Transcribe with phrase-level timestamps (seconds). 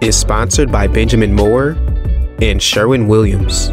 [0.00, 1.70] is sponsored by Benjamin Moore
[2.40, 3.70] and Sherwin Williams.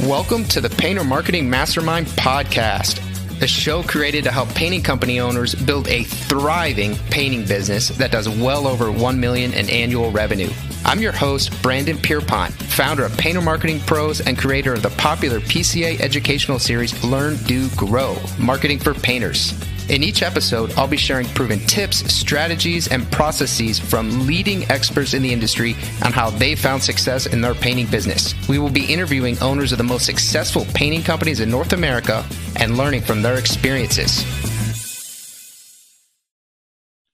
[0.00, 3.00] Welcome to the Painter Marketing Mastermind Podcast,
[3.44, 8.26] the show created to help painting company owners build a thriving painting business that does
[8.26, 10.48] well over 1 million in annual revenue.
[10.82, 15.40] I'm your host, Brandon Pierpont, founder of Painter Marketing Pros and creator of the popular
[15.40, 19.52] PCA educational series Learn, Do, Grow Marketing for Painters.
[19.90, 25.22] In each episode, I'll be sharing proven tips, strategies, and processes from leading experts in
[25.22, 28.34] the industry on how they found success in their painting business.
[28.48, 32.24] We will be interviewing owners of the most successful painting companies in North America
[32.56, 34.24] and learning from their experiences.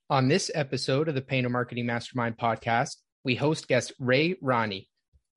[0.08, 4.89] On this episode of the Painter Marketing Mastermind podcast, we host guest Ray Ronnie.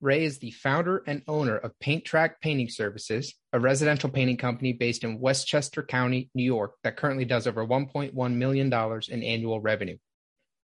[0.04, 4.74] Ray is the founder and owner of Paint Track Painting Services, a residential painting company
[4.74, 8.70] based in Westchester County, New York, that currently does over $1.1 million
[9.08, 9.96] in annual revenue.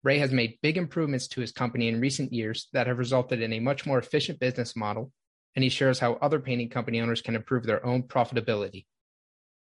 [0.05, 3.51] Ray has made big improvements to his company in recent years that have resulted in
[3.51, 5.11] a much more efficient business model,
[5.53, 8.85] and he shares how other painting company owners can improve their own profitability.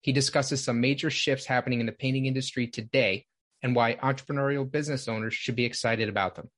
[0.01, 3.25] He discusses some major shifts happening in the painting industry today
[3.63, 6.51] and why entrepreneurial business owners should be excited about them.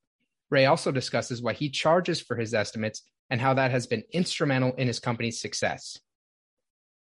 [0.55, 4.71] Ray also discusses why he charges for his estimates and how that has been instrumental
[4.73, 5.97] in his company's success.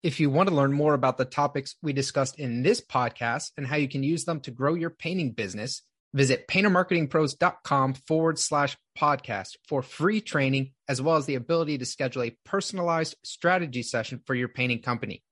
[0.03, 3.67] If you want to learn more about the topics we discussed in this podcast and
[3.67, 9.57] how you can use them to grow your painting business, visit paintermarketingpros.com forward slash podcast
[9.67, 14.35] for free training, as well as the ability to schedule a personalized strategy session for
[14.35, 15.23] your painting company.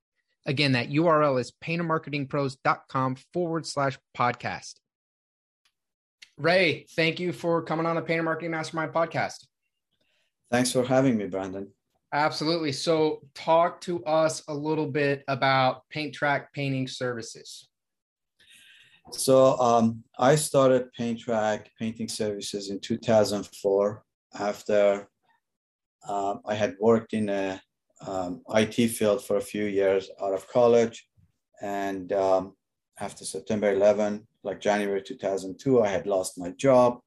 [0.47, 4.75] Again, that URL is paintermarketingpros.com forward slash podcast.
[6.39, 9.47] Ray, thank you for coming on the Painter Marketing Mastermind podcast.
[10.51, 11.69] Thanks for having me, Brandon.
[12.13, 12.73] Absolutely.
[12.73, 17.69] So, talk to us a little bit about Paint Track Painting Services.
[19.13, 24.05] So, um, I started Paint Track Painting Services in 2004
[24.39, 25.09] after
[26.07, 27.61] uh, I had worked in a
[28.07, 31.09] um, IT field for a few years out of college.
[31.63, 32.55] And um,
[33.01, 37.01] after September 11, like January 2002, I had lost my job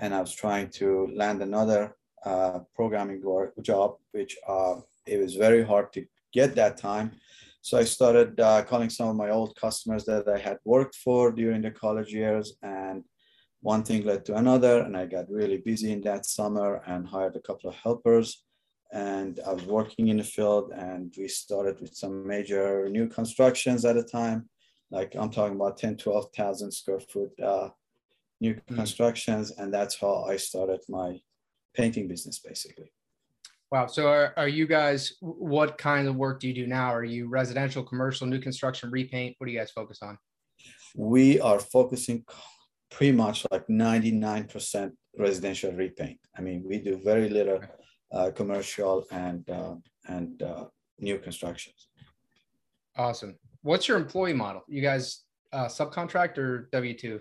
[0.00, 3.22] and I was trying to land another uh, programming
[3.62, 4.76] job, which uh,
[5.06, 7.12] it was very hard to get that time.
[7.62, 11.30] So I started uh, calling some of my old customers that I had worked for
[11.30, 13.04] during the college years, and
[13.60, 17.36] one thing led to another, and I got really busy in that summer and hired
[17.36, 18.42] a couple of helpers.
[18.92, 23.84] And I was working in the field, and we started with some major new constructions
[23.84, 24.48] at the time
[24.92, 27.70] like I'm talking about 10, 12,000 square foot uh,
[28.40, 28.76] new mm.
[28.76, 29.50] constructions.
[29.52, 31.18] And that's how I started my
[31.74, 32.92] painting business basically.
[33.70, 33.86] Wow.
[33.86, 36.94] So are, are you guys, what kind of work do you do now?
[36.94, 39.34] Are you residential, commercial, new construction, repaint?
[39.38, 40.18] What do you guys focus on?
[40.94, 42.26] We are focusing
[42.90, 46.18] pretty much like 99% residential repaint.
[46.36, 47.60] I mean, we do very little
[48.12, 49.76] uh, commercial and, uh,
[50.06, 50.66] and uh,
[50.98, 51.88] new constructions.
[52.94, 54.62] Awesome what's your employee model?
[54.68, 55.20] You guys
[55.52, 57.20] uh, subcontract or W two?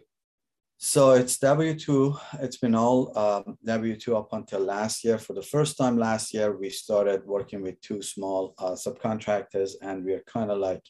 [0.77, 2.17] So it's W two.
[2.39, 5.17] It's been all um, W two up until last year.
[5.17, 10.03] For the first time last year, we started working with two small uh, subcontractors, and
[10.03, 10.83] we're kind of like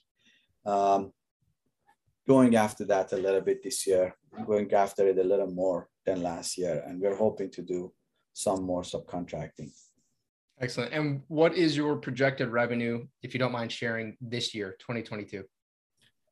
[0.66, 1.12] um,
[2.28, 4.16] going after that a little bit this year.
[4.46, 7.92] Going after it a little more than last year, and we're hoping to do
[8.34, 9.72] some more subcontracting.
[10.61, 10.93] Excellent.
[10.93, 15.43] And what is your projected revenue, if you don't mind sharing, this year, 2022?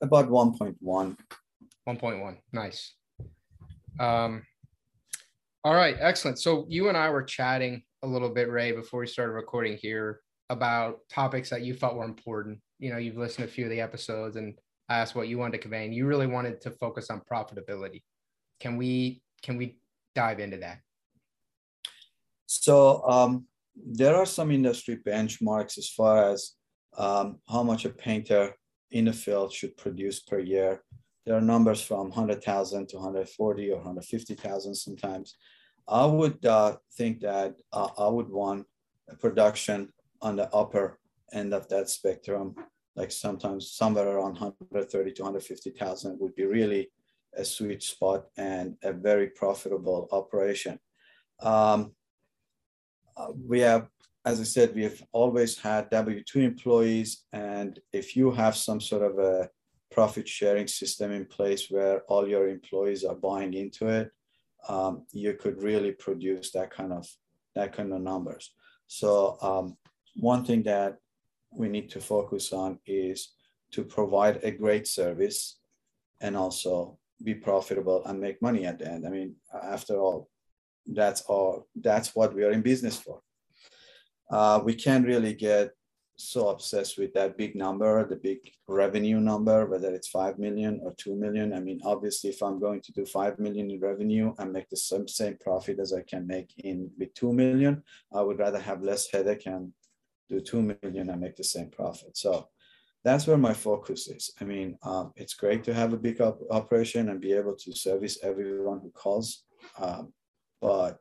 [0.01, 0.75] About 1.1.
[0.81, 2.37] 1.1.
[2.53, 2.93] Nice.
[3.99, 4.43] Um,
[5.63, 5.97] all right.
[5.99, 6.39] Excellent.
[6.39, 10.21] So you and I were chatting a little bit, Ray, before we started recording here
[10.49, 12.59] about topics that you felt were important.
[12.77, 14.53] You know, you've listened to a few of the episodes and
[14.89, 18.01] I asked what you wanted to convey, and you really wanted to focus on profitability.
[18.59, 19.77] Can we can we
[20.15, 20.79] dive into that?
[22.47, 23.45] So um,
[23.85, 26.53] there are some industry benchmarks as far as
[26.97, 28.55] um, how much a painter
[28.91, 30.83] in the field should produce per year.
[31.25, 35.35] There are numbers from 100,000 to 140 or 150,000 sometimes.
[35.87, 38.65] I would uh, think that uh, I would want
[39.09, 40.99] a production on the upper
[41.33, 42.55] end of that spectrum,
[42.95, 46.91] like sometimes somewhere around 130 to 150,000 would be really
[47.35, 50.79] a sweet spot and a very profitable operation.
[51.41, 51.93] Um,
[53.47, 53.87] we have,
[54.25, 57.25] as I said, we have always had W2 employees.
[57.33, 59.49] And if you have some sort of a
[59.91, 64.11] profit sharing system in place where all your employees are buying into it,
[64.67, 67.07] um, you could really produce that kind of
[67.55, 68.53] that kind of numbers.
[68.87, 69.77] So um,
[70.15, 70.97] one thing that
[71.51, 73.33] we need to focus on is
[73.71, 75.59] to provide a great service
[76.21, 79.05] and also be profitable and make money at the end.
[79.05, 80.29] I mean, after all,
[80.93, 81.67] that's all.
[81.75, 83.21] That's what we are in business for.
[84.31, 85.71] Uh, we can't really get
[86.19, 90.93] so obsessed with that big number, the big revenue number, whether it's 5 million or
[90.97, 91.53] 2 million.
[91.53, 94.77] I mean, obviously, if I'm going to do 5 million in revenue and make the
[94.77, 97.83] same, same profit as I can make in with 2 million,
[98.13, 99.71] I would rather have less headache and
[100.29, 102.17] do 2 million and make the same profit.
[102.17, 102.49] So
[103.03, 104.31] that's where my focus is.
[104.41, 107.73] I mean, um, it's great to have a big op- operation and be able to
[107.73, 109.43] service everyone who calls,
[109.77, 110.11] um,
[110.61, 110.99] but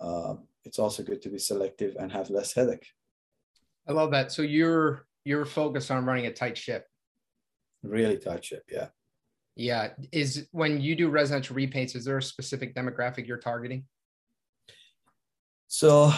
[0.00, 0.34] uh,
[0.64, 2.86] it's also good to be selective and have less headache.
[3.88, 4.32] I love that.
[4.32, 6.86] So you're you're focused on running a tight ship.
[7.82, 8.88] Really tight ship, yeah.
[9.56, 9.88] Yeah.
[10.12, 13.84] Is when you do residential repaints, is there a specific demographic you're targeting?
[15.66, 16.12] So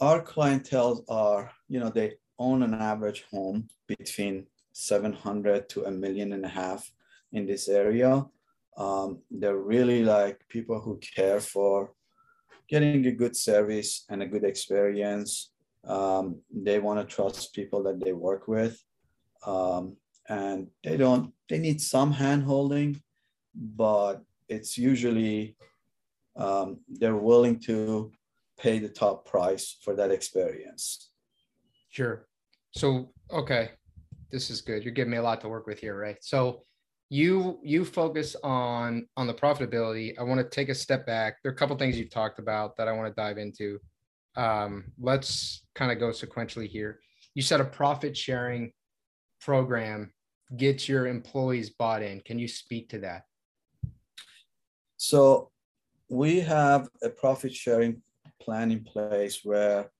[0.00, 6.32] our clientele are, you know, they own an average home between 700 to a million
[6.32, 6.90] and a half
[7.32, 8.24] in this area.
[8.76, 11.92] Um, they're really like people who care for
[12.68, 15.50] getting a good service and a good experience
[15.88, 18.82] um, they want to trust people that they work with.
[19.46, 19.96] Um,
[20.28, 23.00] and they don't, they need some hand holding,
[23.54, 25.56] but it's usually
[26.36, 28.12] um, they're willing to
[28.58, 31.10] pay the top price for that experience.
[31.90, 32.26] Sure.
[32.72, 33.70] So, okay,
[34.30, 34.84] this is good.
[34.84, 36.18] You're giving me a lot to work with here, right?
[36.20, 36.64] So,
[37.10, 40.18] you you focus on on the profitability.
[40.18, 41.36] I want to take a step back.
[41.42, 43.78] There are a couple things you've talked about that I want to dive into
[44.36, 47.00] um, let's kind of go sequentially here.
[47.34, 48.72] You said a profit sharing
[49.40, 50.12] program
[50.56, 52.20] gets your employees bought in.
[52.20, 53.22] Can you speak to that?
[54.96, 55.50] So
[56.08, 58.02] we have a profit sharing
[58.40, 59.90] plan in place where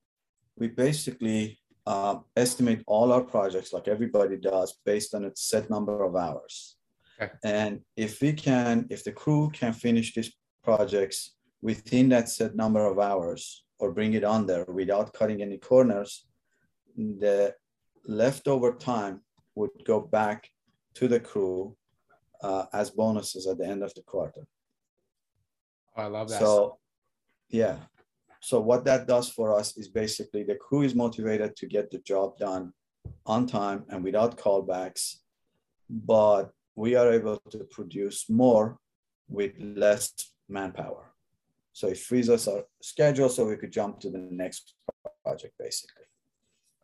[0.56, 6.04] we basically uh, estimate all our projects like everybody does based on a set number
[6.04, 6.77] of hours.
[7.20, 7.32] Okay.
[7.42, 10.32] And if we can, if the crew can finish these
[10.62, 15.58] projects within that set number of hours, or bring it on there without cutting any
[15.58, 16.26] corners,
[16.96, 17.54] the
[18.06, 19.20] leftover time
[19.54, 20.50] would go back
[20.94, 21.76] to the crew
[22.42, 24.46] uh, as bonuses at the end of the quarter.
[25.96, 26.40] Oh, I love that.
[26.40, 26.78] So,
[27.48, 27.76] yeah.
[28.40, 31.98] So what that does for us is basically the crew is motivated to get the
[31.98, 32.72] job done
[33.26, 35.16] on time and without callbacks,
[35.88, 38.78] but we are able to produce more
[39.28, 40.12] with less
[40.48, 41.12] manpower.
[41.72, 44.74] So it frees us our schedule so we could jump to the next
[45.24, 46.04] project basically.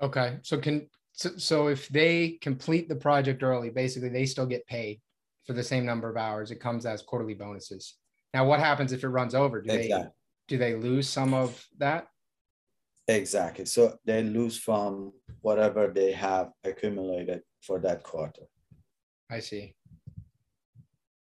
[0.02, 0.38] Okay.
[0.42, 5.00] So can so, so if they complete the project early, basically they still get paid
[5.46, 6.50] for the same number of hours.
[6.50, 7.94] It comes as quarterly bonuses.
[8.34, 9.62] Now, what happens if it runs over?
[9.62, 9.88] Do exactly.
[9.88, 10.10] they
[10.48, 12.08] do they lose some of that?
[13.06, 13.66] Exactly.
[13.66, 18.42] So they lose from whatever they have accumulated for that quarter.
[19.30, 19.74] I see.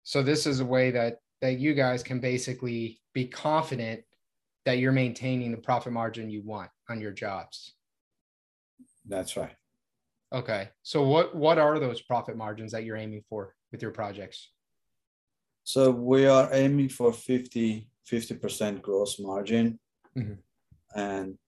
[0.04, 4.02] So this is a way that that you guys can basically be confident
[4.64, 7.74] that you're maintaining the profit margin you want on your jobs.
[9.06, 9.54] That's right.
[10.32, 10.70] Okay.
[10.82, 14.50] So what what are those profit margins that you're aiming for with your projects?
[15.64, 19.78] So we are aiming for 50 50% gross margin
[20.16, 20.34] mm-hmm.
[20.94, 21.38] and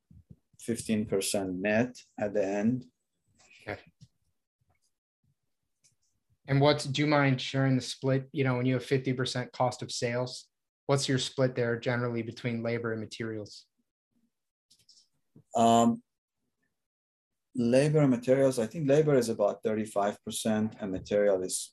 [0.67, 2.87] 15% net at the end.
[6.49, 8.29] And what do you mind sharing the split?
[8.33, 10.47] You know, when you have 50% cost of sales,
[10.87, 13.65] what's your split there generally between labor and materials?
[15.57, 16.03] Um,
[17.57, 21.73] labor and materials, I think labor is about 35% and material is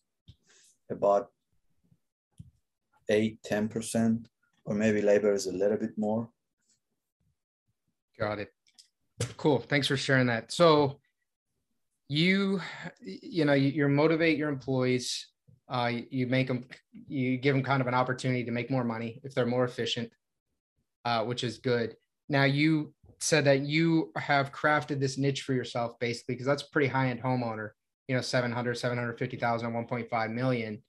[0.89, 1.27] about
[3.10, 4.25] 8, 10%,
[4.65, 6.30] or maybe labor is a little bit more.
[8.18, 8.50] Got it.
[9.38, 9.60] Cool.
[9.60, 10.51] Thanks for sharing that.
[10.51, 11.00] So
[12.13, 12.62] you,
[13.01, 15.27] you know, you, you motivate your employees
[15.70, 16.65] uh, you make them,
[17.08, 20.12] you give them kind of an opportunity to make more money if they're more efficient,
[21.05, 21.96] uh, which is good.
[22.29, 26.88] Now you said that you have crafted this niche for yourself basically because that's pretty
[26.88, 27.72] high end homeowner,
[28.08, 30.84] you know, 700, 750,000, 1.5 million.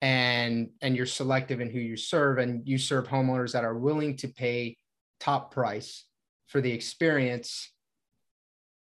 [0.00, 4.16] And, and you're selective in who you serve and you serve homeowners that are willing
[4.16, 4.76] to pay
[5.20, 6.06] top price
[6.48, 7.70] for the experience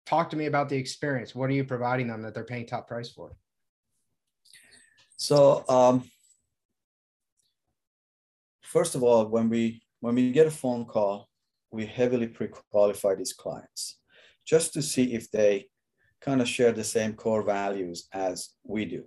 [0.07, 1.35] talk to me about the experience.
[1.35, 3.37] What are you providing them that they're paying top price for?
[5.17, 6.05] So, um,
[8.63, 11.29] first of all, when we when we get a phone call,
[11.71, 13.99] we heavily pre-qualify these clients
[14.45, 15.69] just to see if they
[16.21, 19.05] kind of share the same core values as we do.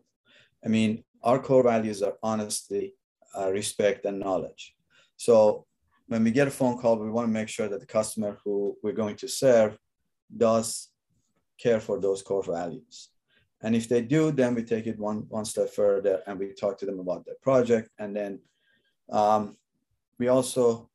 [0.66, 2.96] I mean, our core values are honesty,
[3.38, 4.76] uh, respect, and knowledge.
[5.18, 5.66] So
[6.08, 8.78] when we get a phone call, we want to make sure that the customer who
[8.82, 9.78] we're going to serve
[10.36, 10.90] does
[11.60, 13.10] care for those core values.
[13.62, 16.78] And if they do, then we take it one, one step further and we talk
[16.80, 17.90] to them about their project.
[17.98, 18.40] And then
[19.12, 19.58] um,
[20.20, 20.90] we also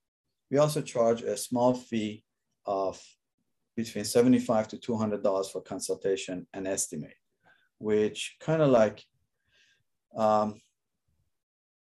[0.51, 2.25] we also charge a small fee
[2.67, 3.01] of
[3.75, 7.17] between 75 to $200 for consultation and estimate,
[7.79, 9.03] which kind of like
[10.15, 10.61] um,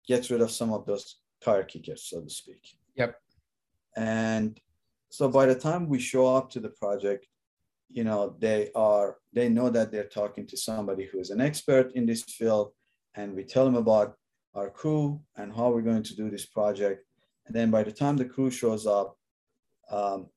[0.06, 2.78] gets rid of some of those tire kickers, so to speak.
[2.94, 3.16] Yep.
[3.96, 4.60] And
[5.10, 7.26] so by the time we show up to the project,
[7.92, 11.92] you know, they are, they know that they're talking to somebody who is an expert
[11.94, 12.72] in this field.
[13.14, 14.16] And we tell them about
[14.54, 17.04] our crew and how we're going to do this project.
[17.46, 19.16] And then by the time the crew shows up,
[19.90, 20.28] um,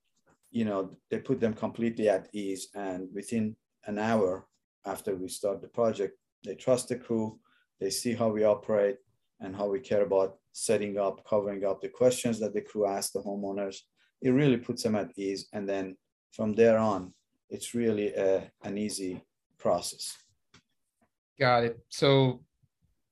[0.51, 2.69] you know, they put them completely at ease.
[2.75, 4.47] And within an hour
[4.85, 7.39] after we start the project, they trust the crew,
[7.79, 8.97] they see how we operate
[9.39, 13.11] and how we care about setting up, covering up the questions that the crew asks
[13.11, 13.77] the homeowners.
[14.21, 15.47] It really puts them at ease.
[15.53, 15.97] And then
[16.31, 17.13] from there on,
[17.49, 19.23] it's really a, an easy
[19.57, 20.17] process.
[21.39, 21.79] Got it.
[21.89, 22.41] So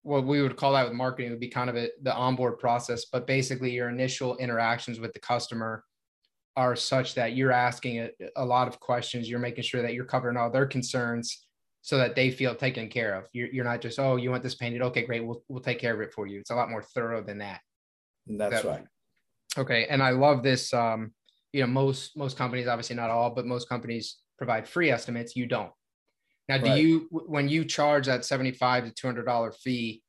[0.04, 3.06] what we would call that with marketing would be kind of a, the onboard process,
[3.06, 5.84] but basically your initial interactions with the customer
[6.56, 9.30] are such that you're asking a, a, lot of questions.
[9.30, 11.48] You're making sure that you're covering all their concerns
[11.82, 13.26] so that they feel taken care of.
[13.34, 14.82] You're, you're not just, oh, you want this painted.
[14.82, 15.26] Okay, great.
[15.26, 16.40] We'll, we'll take care of it for you.
[16.40, 17.62] It's a lot more thorough than that.
[18.28, 18.86] That's that, right.
[19.58, 19.88] Okay.
[19.90, 20.74] And I love this.
[20.74, 21.14] Um,
[21.54, 25.36] you know, most, most companies, obviously not all, but most companies provide free estimates.
[25.36, 25.72] You don't.
[26.50, 26.84] Now, do right.
[26.84, 30.04] you when you charge that seventy-five to two hundred dollar fee,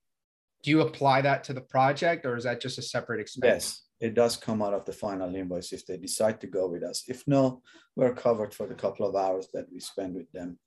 [0.65, 3.55] do you apply that to the project, or is that just a separate expense?
[3.55, 6.83] Yes, it does come out of the final invoice if they decide to go with
[6.83, 7.05] us.
[7.07, 7.63] If no,
[7.95, 10.59] we're covered for the couple of hours that we spend with them.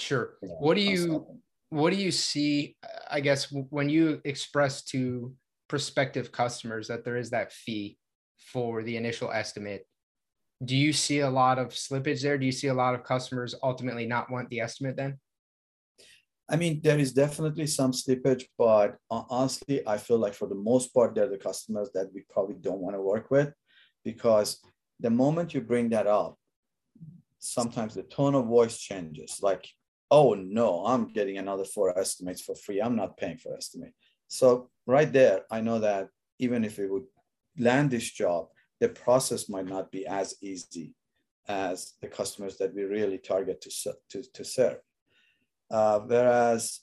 [0.00, 0.34] Sure.
[0.42, 1.24] You know, what do you
[1.70, 2.76] what do you see?
[3.08, 5.32] I guess when you express to
[5.68, 7.96] prospective customers that there is that fee
[8.52, 9.86] for the initial estimate,
[10.64, 12.38] do you see a lot of slippage there?
[12.38, 15.18] Do you see a lot of customers ultimately not want the estimate then?
[16.48, 20.92] I mean, there is definitely some slippage, but honestly, I feel like for the most
[20.92, 23.52] part, they're the customers that we probably don't want to work with
[24.04, 24.60] because
[25.00, 26.36] the moment you bring that up,
[27.38, 29.38] sometimes the tone of voice changes.
[29.42, 29.66] Like,
[30.10, 32.80] oh no, I'm getting another four estimates for free.
[32.80, 33.94] I'm not paying for estimate.
[34.28, 37.04] So right there, I know that even if we would
[37.58, 38.48] land this job,
[38.82, 40.92] the process might not be as easy
[41.46, 43.70] as the customers that we really target to,
[44.10, 44.78] to, to serve.
[45.70, 46.80] Uh, whereas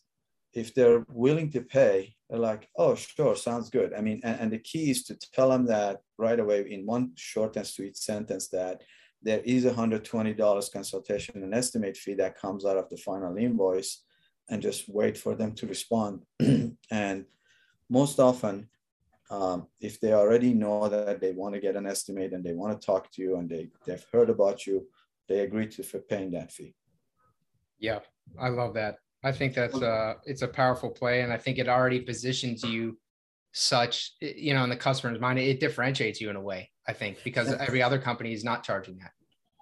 [0.54, 3.94] if they're willing to pay, they're like, oh, sure, sounds good.
[3.94, 7.12] I mean, and, and the key is to tell them that right away in one
[7.16, 8.82] short and sweet sentence that
[9.22, 14.04] there is a $120 consultation and estimate fee that comes out of the final invoice
[14.50, 16.22] and just wait for them to respond.
[16.92, 17.26] and
[17.90, 18.70] most often,
[19.30, 22.80] um, if they already know that they want to get an estimate and they want
[22.80, 24.88] to talk to you and they, they've heard about you,
[25.28, 26.76] they agree to for paying that fee.
[27.78, 28.00] Yeah,
[28.40, 28.96] I love that.
[29.24, 32.98] I think that's uh it's a powerful play, and I think it already positions you
[33.52, 35.40] such you know in the customer's mind.
[35.40, 36.72] It differentiates you in a way.
[36.88, 39.12] I think because every other company is not charging that.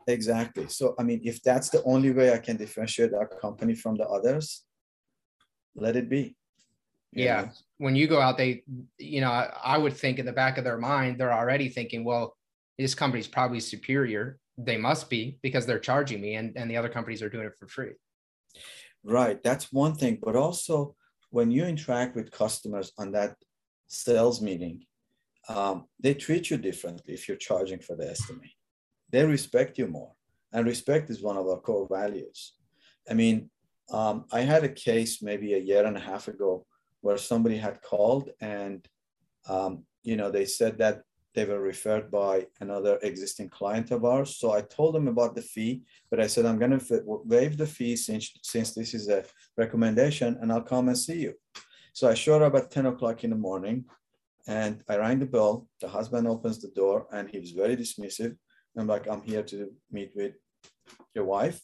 [0.07, 0.67] Exactly.
[0.69, 4.07] So I mean, if that's the only way I can differentiate our company from the
[4.07, 4.63] others,
[5.75, 6.36] let it be
[7.17, 7.41] yeah.
[7.41, 7.49] Know?
[7.79, 8.63] when you go out they
[8.97, 12.03] you know I, I, would think in the back of their mind they're already thinking
[12.03, 12.37] well
[12.77, 14.39] this company's probably superior.
[14.57, 17.57] They must be because they're charging me and, and the other companies are doing it
[17.57, 17.93] for free.
[19.03, 19.41] Right.
[19.43, 20.19] That's one thing.
[20.21, 20.95] But also
[21.29, 23.35] when you interact with customers on that
[23.87, 24.85] sales meeting
[25.49, 28.51] um, they treat you differently if you're charging for the estimate.
[29.09, 30.11] They respect you more.
[30.51, 32.53] And respect is one of our core values.
[33.09, 33.49] I mean
[33.89, 36.65] um, i had a case maybe a year and a half ago
[37.01, 38.87] where somebody had called and
[39.47, 41.01] um, you know they said that
[41.37, 44.37] they were referred by another existing client of ours.
[44.37, 47.67] So I told them about the fee, but I said I'm going to waive the
[47.67, 49.23] fee since since this is a
[49.55, 51.33] recommendation, and I'll come and see you.
[51.93, 53.85] So I showed up at 10 o'clock in the morning,
[54.47, 55.67] and I rang the bell.
[55.79, 58.35] The husband opens the door, and he was very dismissive.
[58.75, 60.33] I'm like, I'm here to meet with
[61.13, 61.59] your wife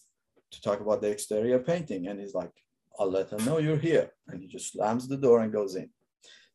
[0.51, 2.51] to talk about the exterior painting, and he's like,
[2.99, 4.11] I'll let him know you're here.
[4.27, 5.89] And he just slams the door and goes in.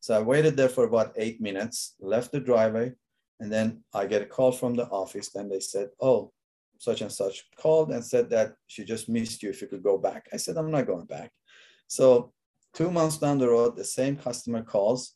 [0.00, 2.92] So I waited there for about eight minutes, left the driveway,
[3.40, 5.30] and then I get a call from the office.
[5.30, 6.33] Then they said, Oh,
[6.78, 9.99] such and such called and said that she just missed you if you could go
[9.99, 10.28] back.
[10.33, 11.33] I said, I'm not going back.
[11.88, 12.33] So
[12.73, 15.14] two months down the road, the same customer calls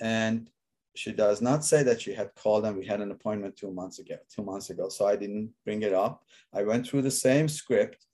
[0.00, 0.48] and
[0.94, 3.98] she does not say that she had called and we had an appointment two months
[3.98, 4.88] ago, two months ago.
[4.88, 6.22] So I didn't bring it up.
[6.52, 8.06] I went through the same script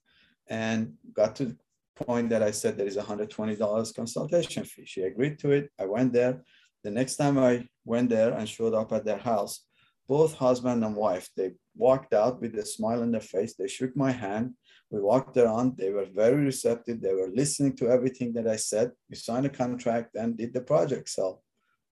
[0.47, 1.55] and got to
[2.05, 4.85] point that I said there is a $120 consultation fee.
[4.85, 5.69] She agreed to it.
[5.79, 6.43] I went there.
[6.83, 9.63] The next time I went there and showed up at their house,
[10.07, 13.55] both husband and wife, they walked out with a smile on their face.
[13.55, 14.53] They shook my hand.
[14.89, 15.77] We walked around.
[15.77, 17.01] They were very receptive.
[17.01, 18.91] They were listening to everything that I said.
[19.09, 21.09] We signed a contract and did the project.
[21.09, 21.41] So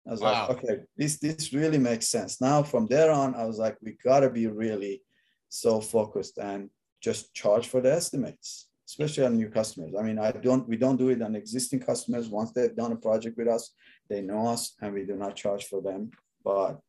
[0.08, 0.48] I was wow.
[0.48, 2.40] like, okay, this this really makes sense.
[2.40, 5.02] Now from there on, I was like, we gotta be really
[5.50, 6.70] so focused and
[7.02, 9.94] just charge for the estimates, especially on new customers.
[9.98, 12.30] I mean, I don't we don't do it on existing customers.
[12.30, 13.74] Once they've done a project with us,
[14.10, 16.12] they know us and we do not charge for them.
[16.44, 16.80] But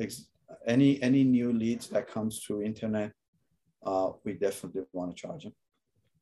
[0.00, 0.28] ex-
[0.66, 3.12] any any new leads that comes through internet,
[3.84, 5.52] uh, we definitely want to charge them.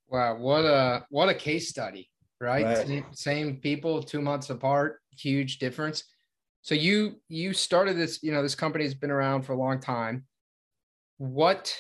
[0.09, 2.11] Wow, what a what a case study,
[2.41, 2.65] right?
[2.65, 2.87] right.
[2.87, 6.05] Same, same people, two months apart, huge difference.
[6.63, 9.81] So you you started this, you know, this company has been around for a long
[9.81, 10.25] time.
[11.19, 11.73] What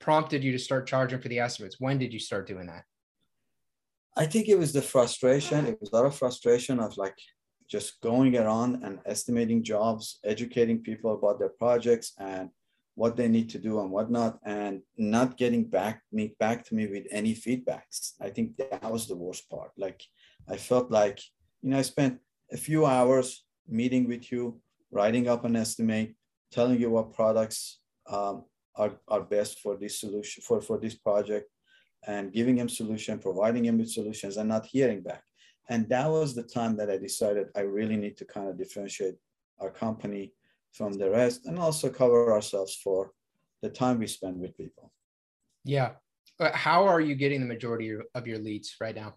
[0.00, 1.76] prompted you to start charging for the estimates?
[1.78, 2.84] When did you start doing that?
[4.16, 5.66] I think it was the frustration.
[5.66, 7.16] It was a lot of frustration of like
[7.68, 12.50] just going around and estimating jobs, educating people about their projects and
[12.96, 16.86] what they need to do and whatnot, and not getting back me back to me
[16.88, 18.12] with any feedbacks.
[18.20, 19.70] I think that was the worst part.
[19.78, 20.02] Like
[20.48, 21.20] I felt like,
[21.62, 22.18] you know, I spent
[22.52, 26.14] a few hours meeting with you, writing up an estimate,
[26.50, 27.78] telling you what products
[28.08, 28.44] um,
[28.76, 31.48] are, are best for this solution for, for this project,
[32.06, 35.22] and giving him solution, providing him with solutions, and not hearing back.
[35.68, 39.16] And that was the time that I decided I really need to kind of differentiate
[39.60, 40.32] our company
[40.72, 43.12] from the rest and also cover ourselves for
[43.62, 44.92] the time we spend with people.
[45.64, 45.92] Yeah.
[46.40, 49.14] How are you getting the majority of your leads right now?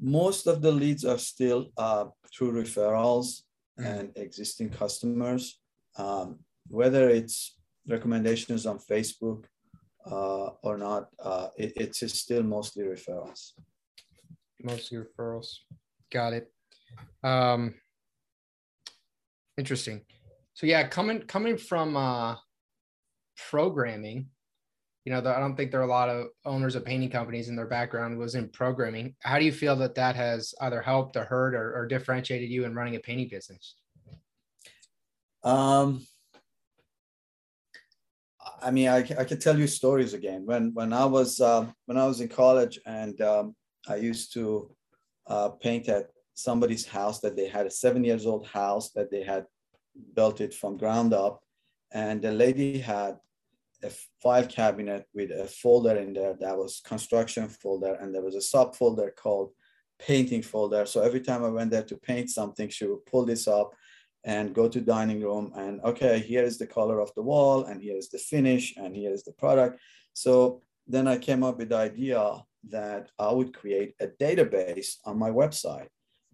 [0.00, 3.42] Most of the leads are still uh, through referrals
[3.78, 3.84] mm.
[3.86, 5.60] and existing customers.
[5.98, 7.55] Um, whether it's
[7.88, 9.44] recommendations on Facebook
[10.10, 13.52] uh, or not, uh, it, it's still mostly referrals
[14.62, 15.58] mostly referrals.
[16.12, 16.52] Got it.
[17.22, 17.74] Um,
[19.58, 20.02] interesting.
[20.54, 22.36] So yeah, coming coming from uh,
[23.50, 24.28] programming,
[25.04, 27.58] you know, I don't think there are a lot of owners of painting companies and
[27.58, 29.14] their background was in programming.
[29.20, 32.64] How do you feel that that has either helped or hurt or, or differentiated you
[32.64, 33.74] in running a painting business?
[35.44, 36.04] Um,
[38.62, 40.46] I mean, I, I could tell you stories again.
[40.46, 43.54] When when I was uh, when I was in college and um,
[43.88, 44.70] I used to
[45.26, 49.22] uh, paint at somebody's house that they had a seven years old house that they
[49.22, 49.46] had
[50.14, 51.40] built it from ground up.
[51.92, 53.16] And the lady had
[53.82, 53.90] a
[54.22, 57.94] file cabinet with a folder in there that was construction folder.
[57.94, 59.52] And there was a subfolder called
[59.98, 60.84] painting folder.
[60.86, 63.72] So every time I went there to paint something, she would pull this up
[64.26, 67.80] and go to dining room and okay, here is the color of the wall and
[67.80, 69.80] here is the finish and here is the product.
[70.14, 75.16] So then I came up with the idea that I would create a database on
[75.16, 75.86] my website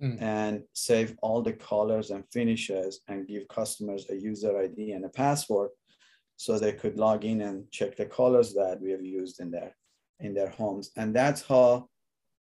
[0.02, 0.20] mm.
[0.22, 5.10] and save all the colors and finishes and give customers a user ID and a
[5.10, 5.68] password
[6.38, 9.76] so they could log in and check the colors that we have used in their
[10.20, 10.92] in their homes.
[10.96, 11.88] And that's how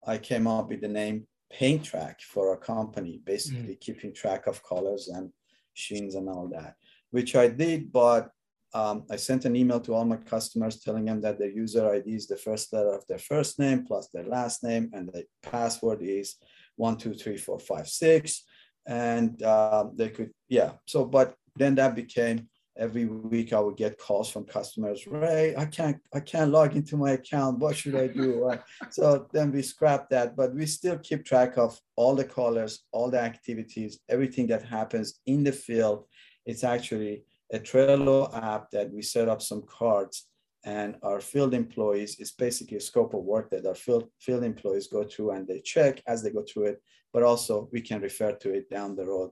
[0.07, 3.81] I came up with the name Paint Track for our company, basically mm.
[3.81, 5.31] keeping track of colors and
[5.75, 6.75] sheens and all that,
[7.11, 8.31] which I did, but
[8.75, 12.15] um, I sent an email to all my customers telling them that their user ID
[12.15, 16.03] is the first letter of their first name plus their last name, and the password
[16.03, 16.37] is
[16.77, 18.45] one, two, three, four, five, six.
[18.87, 20.73] And um, they could, yeah.
[20.87, 25.07] So, but then that became every week I would get calls from customers.
[25.07, 27.59] Ray, I can't, I can't log into my account.
[27.59, 28.51] What should I do?
[28.91, 33.11] so then we scrapped that, but we still keep track of all the callers, all
[33.11, 36.05] the activities, everything that happens in the field.
[36.45, 40.27] It's actually a Trello app that we set up some cards
[40.65, 44.89] and our field employees is basically a scope of work that our field, field employees
[44.89, 48.33] go through and they check as they go through it, but also we can refer
[48.33, 49.31] to it down the road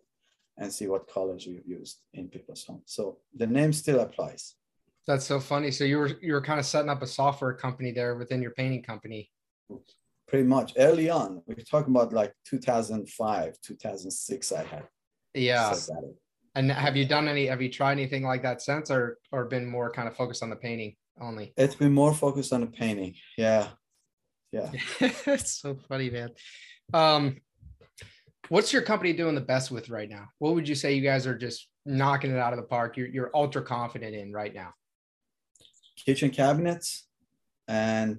[0.59, 2.85] and see what colors we've used in people's homes.
[2.87, 4.55] So the name still applies.
[5.07, 5.71] That's so funny.
[5.71, 8.53] So you were you were kind of setting up a software company there within your
[8.53, 9.31] painting company.
[10.29, 11.43] Pretty much early on.
[11.47, 14.53] We're talking about like 2005, 2006.
[14.53, 14.89] I had.
[15.35, 15.75] Yeah.
[16.55, 17.47] And have you done any?
[17.47, 20.51] Have you tried anything like that since, or or been more kind of focused on
[20.51, 21.53] the painting only?
[21.57, 23.17] It's been more focused on the painting.
[23.37, 23.69] Yeah,
[24.53, 24.71] yeah.
[25.01, 26.31] it's so funny, man.
[26.93, 27.41] Um,
[28.49, 30.29] what's your company doing the best with right now?
[30.39, 32.97] What would you say you guys are just knocking it out of the park?
[32.97, 34.73] You're you're ultra confident in right now.
[35.97, 37.07] kitchen cabinets
[37.69, 38.19] and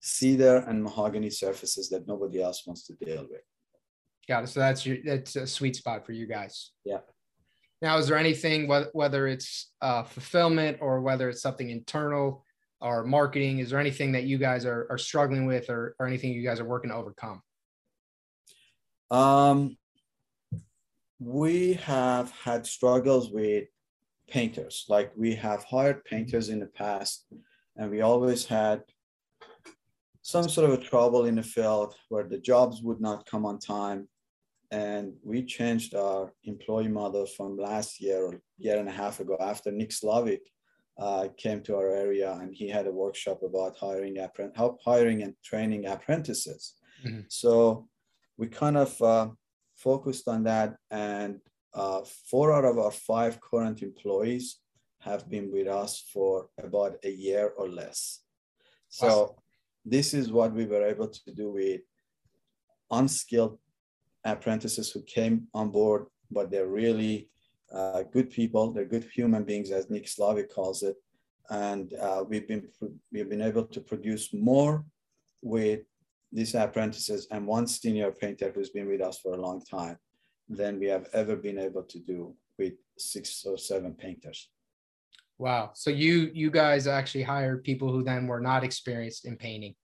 [0.00, 3.42] cedar and mahogany surfaces that nobody else wants to deal with.
[4.28, 4.48] Got it.
[4.48, 6.72] So that's your that's a sweet spot for you guys.
[6.84, 6.98] Yeah.
[7.80, 12.44] Now, is there anything whether whether it's uh, fulfillment or whether it's something internal
[12.80, 13.60] or marketing?
[13.60, 16.60] Is there anything that you guys are are struggling with, or or anything you guys
[16.60, 17.40] are working to overcome?
[19.10, 19.76] Um,
[21.18, 23.64] we have had struggles with
[24.28, 24.84] painters.
[24.88, 27.26] Like we have hired painters in the past,
[27.76, 28.82] and we always had
[30.22, 33.58] some sort of a trouble in the field where the jobs would not come on
[33.58, 34.08] time.
[34.70, 39.38] And we changed our employee model from last year or year and a half ago
[39.40, 40.40] after Nick Slavik
[40.98, 44.16] uh, came to our area and he had a workshop about hiring
[44.54, 46.74] help hiring and training apprentices.
[47.06, 47.20] Mm-hmm.
[47.28, 47.88] So
[48.38, 49.28] we kind of uh,
[49.74, 51.40] focused on that and
[51.74, 54.60] uh, four out of our five current employees
[55.00, 58.20] have been with us for about a year or less.
[58.88, 59.36] So
[59.84, 61.82] this is what we were able to do with
[62.90, 63.58] unskilled
[64.24, 67.28] apprentices who came on board, but they're really
[67.72, 68.72] uh, good people.
[68.72, 70.96] They're good human beings, as Nick Slavik calls it.
[71.50, 72.68] And uh, we've been
[73.12, 74.84] we've been able to produce more
[75.42, 75.80] with
[76.32, 79.96] these apprentices and one senior painter who's been with us for a long time
[80.48, 84.50] than we have ever been able to do with six or seven painters.
[85.38, 85.70] Wow.
[85.74, 89.74] So you you guys actually hired people who then were not experienced in painting.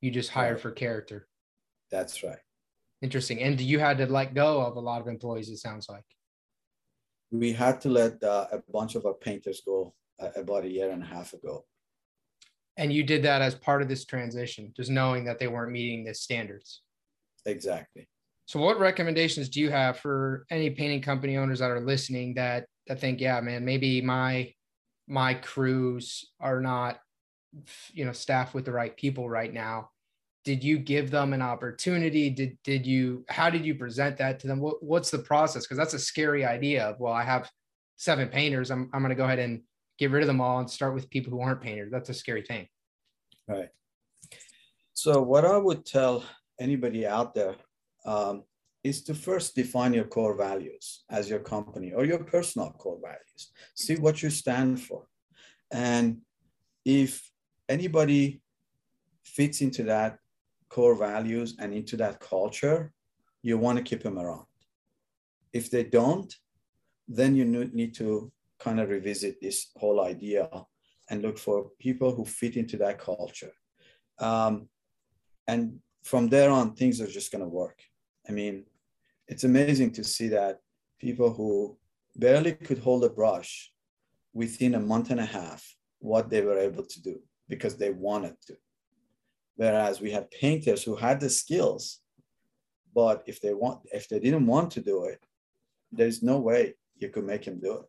[0.00, 0.62] You just hired right.
[0.62, 1.28] for character.
[1.90, 2.38] That's right.
[3.02, 3.40] Interesting.
[3.42, 6.04] And you had to let go of a lot of employees, it sounds like.
[7.30, 10.90] We had to let uh, a bunch of our painters go uh, about a year
[10.90, 11.66] and a half ago.
[12.76, 16.04] And you did that as part of this transition, just knowing that they weren't meeting
[16.04, 16.82] the standards.
[17.46, 18.08] Exactly.
[18.46, 22.66] So, what recommendations do you have for any painting company owners that are listening that
[22.86, 24.52] that think, yeah, man, maybe my
[25.06, 26.98] my crews are not,
[27.92, 29.90] you know, staffed with the right people right now.
[30.44, 32.28] Did you give them an opportunity?
[32.28, 33.24] Did did you?
[33.28, 34.60] How did you present that to them?
[34.60, 35.64] What, what's the process?
[35.64, 37.50] Because that's a scary idea of, well, I have
[37.96, 38.70] seven painters.
[38.70, 39.62] I'm I'm going to go ahead and
[39.98, 41.90] get rid of them all and start with people who aren't painters.
[41.90, 42.68] That's a scary thing.
[43.48, 43.68] Right.
[44.92, 46.24] So, what I would tell
[46.60, 47.56] anybody out there
[48.06, 48.44] um,
[48.82, 53.52] is to first define your core values as your company or your personal core values.
[53.74, 55.06] See what you stand for.
[55.72, 56.18] And
[56.84, 57.30] if
[57.68, 58.42] anybody
[59.24, 60.18] fits into that
[60.68, 62.92] core values and into that culture,
[63.42, 64.46] you want to keep them around.
[65.52, 66.32] If they don't,
[67.08, 68.32] then you need to
[68.64, 70.48] kind of revisit this whole idea
[71.10, 73.52] and look for people who fit into that culture.
[74.18, 74.68] Um,
[75.46, 77.78] and from there on, things are just going to work.
[78.28, 78.64] I mean,
[79.28, 80.60] it's amazing to see that
[80.98, 81.76] people who
[82.16, 83.72] barely could hold a brush
[84.32, 85.62] within a month and a half,
[85.98, 88.56] what they were able to do because they wanted to.
[89.56, 92.00] Whereas we had painters who had the skills,
[92.94, 95.20] but if they want, if they didn't want to do it,
[95.92, 97.88] there's no way you could make them do it.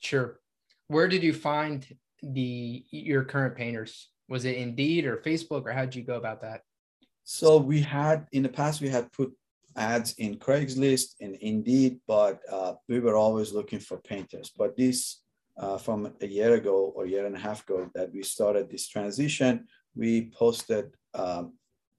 [0.00, 0.40] Sure.
[0.88, 1.86] Where did you find
[2.22, 4.08] the your current painters?
[4.28, 6.62] Was it Indeed or Facebook, or how did you go about that?
[7.24, 9.32] So we had in the past we had put
[9.76, 14.50] ads in Craigslist and Indeed, but uh, we were always looking for painters.
[14.56, 15.22] But this
[15.58, 18.88] uh, from a year ago or year and a half ago that we started this
[18.88, 21.54] transition, we posted um,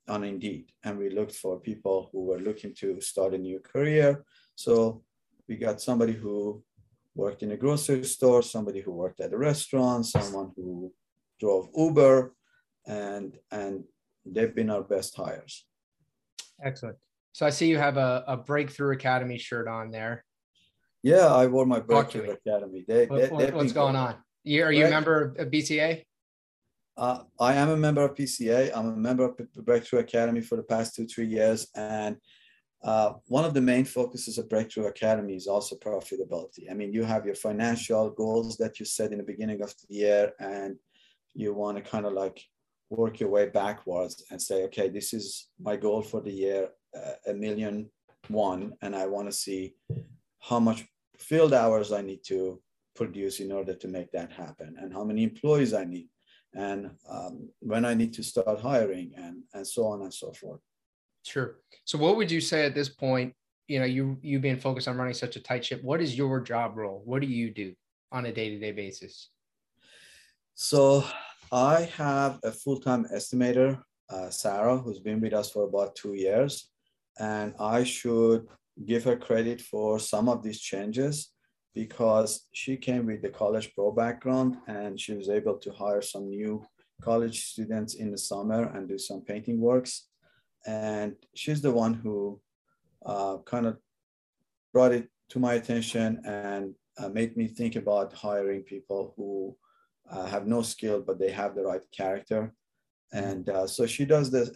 [0.08, 4.26] on Indeed and we looked for people who were looking to start a new career.
[4.56, 5.04] So
[5.48, 6.64] we got somebody who
[7.20, 10.92] worked in a grocery store, somebody who worked at a restaurant, someone who
[11.40, 12.34] drove Uber,
[12.88, 13.84] and and
[14.26, 15.66] they've been our best hires.
[16.64, 16.98] Excellent.
[17.34, 20.26] So I see you have a, a Breakthrough Academy shirt on there.
[21.04, 22.86] Yeah, I wore my Breakthrough Academy.
[22.88, 24.16] They, what, they, what's going on?
[24.44, 26.04] You, are you a member of BCA?
[26.98, 28.72] Uh, I am a member of PCA.
[28.76, 31.68] I'm a member of Breakthrough Academy for the past two, three years.
[31.76, 32.18] And
[32.84, 36.72] uh, one of the main focuses of Breakthrough Academy is also profitability.
[36.72, 39.96] I mean, you have your financial goals that you set in the beginning of the
[39.96, 40.78] year, and
[41.34, 42.42] you want to kind of like
[42.90, 47.14] work your way backwards and say, okay, this is my goal for the year, uh,
[47.28, 47.90] a million
[48.30, 49.76] one, and I want to see
[50.40, 50.86] how much
[51.18, 52.62] field hours I need to
[52.96, 56.08] produce in order to make that happen, and how many employees I need,
[56.54, 60.62] and um, when I need to start hiring, and and so on and so forth.
[61.24, 61.58] Sure.
[61.86, 63.34] So what would you say at this point,
[63.68, 66.40] you know, you you being focused on running such a tight ship, what is your
[66.42, 67.02] job role?
[67.06, 67.74] What do you do
[68.12, 69.30] on a day-to-day basis?
[70.56, 71.06] So
[71.52, 76.70] I have a full-time estimator, uh, Sarah, who's been with us for about two years.
[77.20, 78.48] And I should
[78.86, 81.32] give her credit for some of these changes
[81.74, 86.30] because she came with the college pro background and she was able to hire some
[86.30, 86.64] new
[87.02, 90.09] college students in the summer and do some painting works.
[90.66, 92.40] And she's the one who
[93.06, 93.78] uh, kind of
[94.74, 99.56] brought it to my attention and uh, made me think about hiring people who
[100.12, 102.54] uh, have no skill but they have the right character.
[103.14, 104.54] And uh, so she does the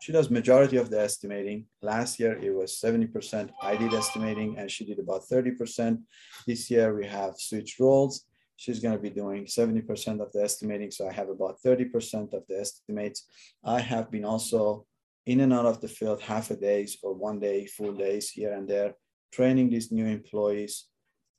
[0.00, 1.66] she does majority of the estimating.
[1.82, 5.98] Last year it was 70% I did estimating and she did about 30%.
[6.46, 8.24] This year we have switched roles.
[8.56, 10.90] She's going to be doing 70% of the estimating.
[10.90, 13.26] So I have about 30% of the estimates.
[13.64, 14.86] I have been also
[15.26, 18.52] in and out of the field half a days or one day, full days here
[18.52, 18.94] and there,
[19.32, 20.86] training these new employees.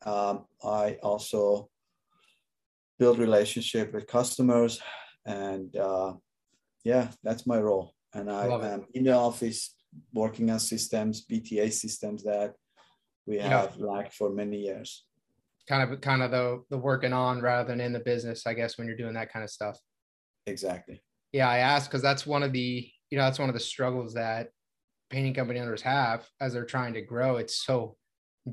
[0.05, 1.69] Um, I also
[2.97, 4.81] build relationship with customers
[5.25, 6.13] and uh,
[6.83, 9.75] yeah, that's my role and I am in the office
[10.13, 12.53] working on systems, BTA systems that
[13.25, 13.85] we have yeah.
[13.85, 15.05] lacked for many years.
[15.67, 18.77] Kind of, kind of the the working on rather than in the business, I guess,
[18.77, 19.77] when you're doing that kind of stuff.
[20.47, 21.03] Exactly.
[21.31, 24.13] Yeah, I asked because that's one of the you know that's one of the struggles
[24.13, 24.49] that
[25.09, 27.37] painting company owners have as they're trying to grow.
[27.37, 27.97] It's so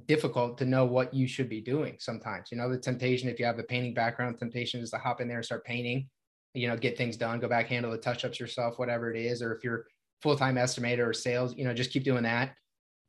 [0.07, 2.49] difficult to know what you should be doing sometimes.
[2.51, 5.29] You know, the temptation if you have a painting background, temptation is to hop in
[5.29, 6.09] there and start painting
[6.57, 9.43] you know, get things done, go back, handle the touch ups yourself, whatever it is.
[9.43, 9.87] Or if you're
[10.23, 12.55] full time estimator or sales, you know, just keep doing that.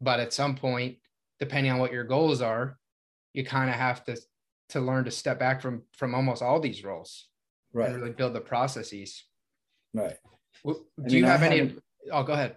[0.01, 0.97] But at some point,
[1.39, 2.77] depending on what your goals are,
[3.33, 4.17] you kind of have to
[4.69, 7.29] to learn to step back from from almost all these roles,
[7.71, 7.89] right?
[7.89, 9.23] And really build the processes,
[9.93, 10.17] right?
[10.65, 11.75] Do I mean, you have any?
[12.11, 12.55] Oh, go ahead.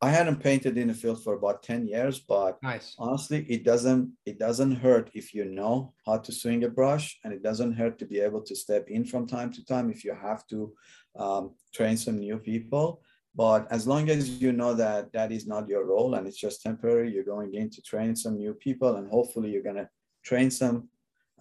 [0.00, 2.94] I hadn't painted in the field for about 10 years, but nice.
[2.98, 7.32] honestly, it doesn't it doesn't hurt if you know how to swing a brush, and
[7.32, 10.14] it doesn't hurt to be able to step in from time to time if you
[10.14, 10.74] have to
[11.16, 13.02] um, train some new people.
[13.34, 16.62] But as long as you know that that is not your role and it's just
[16.62, 19.88] temporary, you're going in to train some new people, and hopefully you're gonna
[20.22, 20.88] train some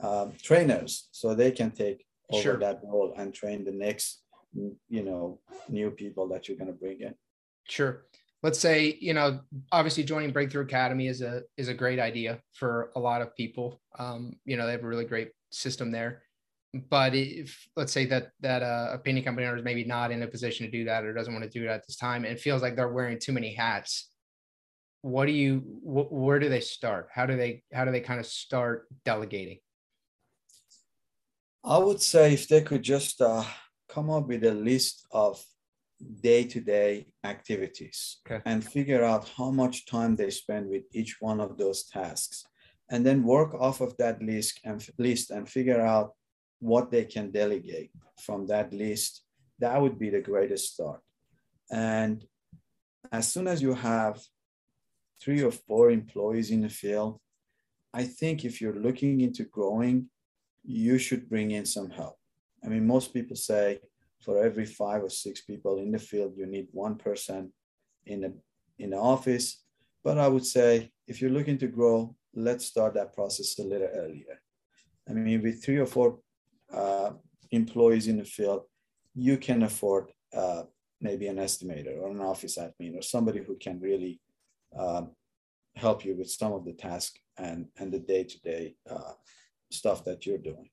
[0.02, 2.58] um, trainers so they can take over sure.
[2.58, 4.23] that role and train the next,
[4.54, 5.40] you know,
[5.70, 7.14] new people that you're gonna bring in.
[7.68, 8.06] Sure.
[8.42, 9.40] Let's say you know
[9.72, 13.82] obviously joining breakthrough academy is a is a great idea for a lot of people.
[13.98, 16.24] Um, you know they have a really great system there.
[16.90, 20.24] But if let's say that that uh, a painting company owner is maybe not in
[20.24, 22.40] a position to do that or doesn't want to do it at this time and
[22.40, 24.10] feels like they're wearing too many hats
[25.04, 27.10] what do you wh- where do they start?
[27.14, 29.60] How do they how do they kind of start delegating?
[31.64, 33.44] I would say if they could just uh,
[33.90, 35.44] come up with a list of
[36.22, 38.42] day-to-day activities okay.
[38.46, 42.46] and figure out how much time they spend with each one of those tasks.
[42.90, 46.12] And then work off of that list and list and figure out
[46.60, 47.92] what they can delegate
[48.22, 49.24] from that list.
[49.60, 51.00] That would be the greatest start.
[51.72, 52.24] And
[53.12, 54.20] as soon as you have
[55.22, 57.20] three or four employees in the field
[57.94, 60.10] i think if you're looking into growing
[60.64, 62.18] you should bring in some help
[62.64, 63.80] i mean most people say
[64.24, 67.52] for every five or six people in the field, you need one person
[68.06, 68.34] in the
[68.80, 69.64] in the office.
[70.04, 73.90] But I would say if you're looking to grow, let's start that process a little
[73.94, 74.42] earlier.
[75.10, 76.20] I mean, with three or four
[76.74, 77.12] uh,
[77.52, 78.64] employees in the field,
[79.14, 80.64] you can afford uh,
[81.02, 84.22] maybe an estimator or an office admin or somebody who can really
[84.78, 85.04] uh,
[85.76, 88.76] help you with some of the tasks and and the day to day
[89.70, 90.70] stuff that you're doing.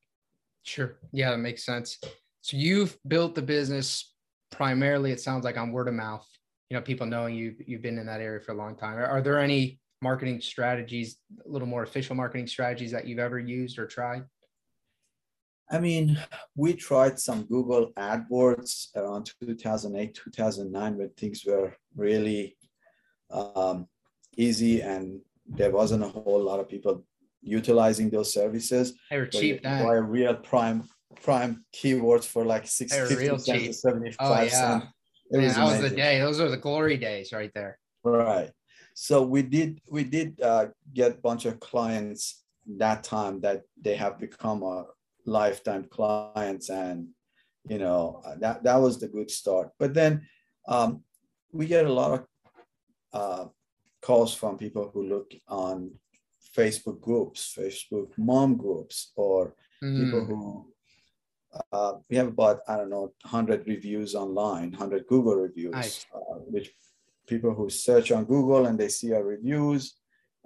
[0.63, 0.97] Sure.
[1.13, 1.99] Yeah, that makes sense.
[2.43, 4.15] So you've built the business
[4.51, 6.27] primarily, it sounds like on word of mouth.
[6.69, 8.97] You know, people knowing you you've been in that area for a long time.
[8.97, 13.79] Are, there any marketing strategies, a little more official marketing strategies that you've ever used
[13.79, 14.25] or tried?
[15.69, 16.19] I mean,
[16.57, 22.57] we tried some Google AdWords around 2008, 2009, when things were really
[23.31, 23.87] um,
[24.37, 27.05] easy and there wasn't a whole lot of people
[27.43, 28.95] utilizing those services.
[29.11, 29.63] They were cheap.
[29.63, 30.89] By a real prime
[31.23, 34.49] prime keywords for like 60 cents to 75 oh, yeah.
[34.49, 34.87] cents.
[35.31, 36.19] It Man, was that was the day.
[36.19, 37.79] Those are the glory days right there.
[38.03, 38.51] Right.
[38.95, 42.45] So we did we did uh, get a bunch of clients
[42.79, 44.85] that time that they have become a
[45.27, 47.09] lifetime clients and
[47.69, 49.71] you know uh, that that was the good start.
[49.79, 50.27] But then
[50.67, 51.03] um,
[51.53, 52.27] we get a lot of
[53.13, 53.45] uh,
[54.03, 55.93] calls from people who look on
[56.61, 60.05] Facebook groups, Facebook mom groups, or mm.
[60.05, 60.41] people who
[61.73, 66.71] uh, we have about I don't know 100 reviews online, 100 Google reviews, uh, which
[67.27, 69.95] people who search on Google and they see our reviews,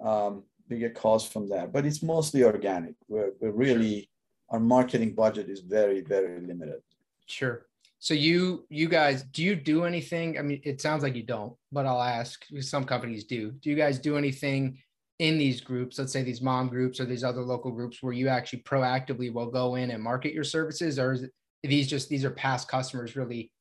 [0.03, 1.67] um, we get calls from there.
[1.67, 2.95] But it's mostly organic.
[3.07, 4.09] We're, we're really
[4.49, 6.81] our marketing budget is very very limited.
[7.25, 7.65] Sure.
[7.99, 10.37] So you you guys do you do anything?
[10.39, 12.45] I mean, it sounds like you don't, but I'll ask.
[12.59, 13.51] Some companies do.
[13.51, 14.77] Do you guys do anything
[15.19, 18.27] in these groups, let's say these mom groups or these other local groups, where you
[18.27, 21.31] actually proactively will go in and market your services, or is it,
[21.63, 23.51] these just these are past customers really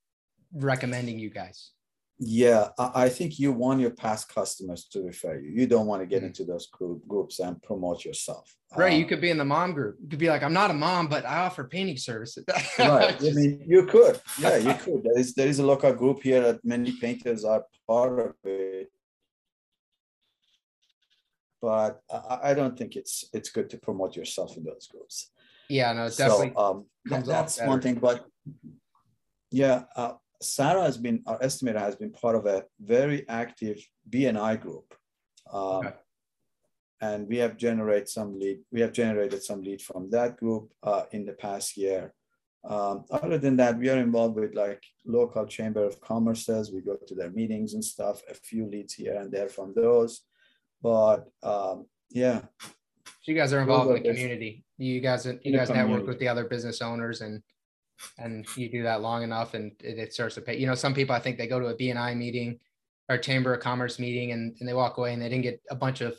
[0.53, 1.71] recommending you guys?
[2.19, 5.51] Yeah, I think you want your past customers to refer you.
[5.51, 6.27] You don't want to get mm-hmm.
[6.27, 8.55] into those group, groups and promote yourself.
[8.77, 8.93] Right.
[8.93, 9.97] Um, you could be in the mom group.
[10.01, 12.45] You could be like, I'm not a mom, but I offer painting services.
[12.79, 13.17] right.
[13.21, 14.21] I mean, you could.
[14.39, 15.03] Yeah, you could.
[15.03, 18.93] There is there is a local group here that many painters are part of it.
[21.65, 25.17] But I, I don't think it's it's good to promote yourself in those groups.
[25.71, 26.53] Yeah, no, definitely.
[26.55, 26.77] So, um,
[27.27, 27.95] that's one thing.
[27.95, 28.27] But
[29.51, 33.79] yeah, uh, Sarah has been, our estimator has been part of a very active
[34.11, 34.93] BNI group.
[35.51, 35.95] Um, okay.
[37.01, 41.05] And we have generated some lead, we have generated some lead from that group uh,
[41.13, 42.13] in the past year.
[42.69, 46.73] Um, other than that, we are involved with like local chamber of commerces.
[46.75, 50.23] We go to their meetings and stuff, a few leads here and there from those.
[50.85, 52.43] But um, yeah.
[52.61, 54.65] So you guys are involved in the community.
[54.77, 57.43] You guys, you guys network with the other business owners and
[58.19, 60.59] and you do that long enough and it, it, starts to pay.
[60.59, 62.59] You know some people i think they go to a bni meeting
[63.09, 65.77] or chamber of commerce meeting and, and they walk away and they didn't get a
[65.77, 66.17] bunch of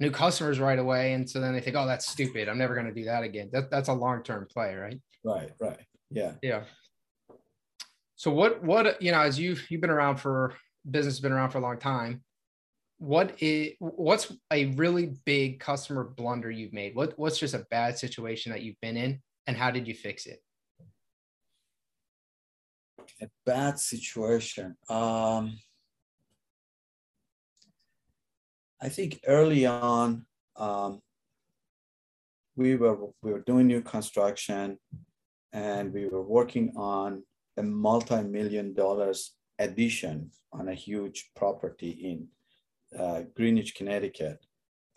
[0.00, 1.12] new customers right away.
[1.12, 2.48] And so then they think oh that's stupid.
[2.48, 3.50] I'm never going to do that again.
[3.52, 5.00] That, that's a long-term play right?
[5.24, 5.78] Right right.
[6.10, 6.32] Yeah.
[6.42, 6.64] Yeah.
[8.16, 10.54] So what what you know as you've you've been around for
[10.90, 12.22] business has been around for a long time
[13.02, 17.98] what is what's a really big customer blunder you've made what what's just a bad
[17.98, 20.40] situation that you've been in and how did you fix it
[23.20, 24.76] a bad situation.
[24.88, 25.58] Um,
[28.80, 31.00] I think early on, um,
[32.56, 34.78] we were we were doing new construction,
[35.52, 37.22] and we were working on
[37.56, 42.28] a multi-million dollars addition on a huge property in
[42.98, 44.38] uh, Greenwich, Connecticut,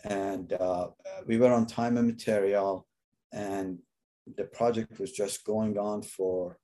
[0.04, 0.90] and uh,
[1.26, 2.88] we were on time and material,
[3.34, 3.80] and
[4.38, 6.58] the project was just going on for